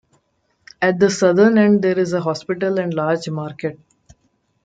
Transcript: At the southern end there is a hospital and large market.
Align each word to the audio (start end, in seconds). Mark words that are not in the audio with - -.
At 0.81 0.99
the 0.99 1.11
southern 1.11 1.59
end 1.59 1.83
there 1.83 1.99
is 1.99 2.11
a 2.13 2.21
hospital 2.21 2.79
and 2.79 2.91
large 2.91 3.29
market. 3.29 3.77